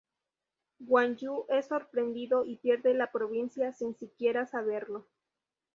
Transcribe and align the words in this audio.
Guan 0.79 1.15
Yu 1.17 1.45
es 1.47 1.67
sorprendido 1.67 2.43
y 2.43 2.55
pierde 2.57 2.95
la 2.95 3.11
provincia 3.11 3.71
sin 3.71 3.95
siquiera 3.95 4.47
saberlo. 4.47 5.05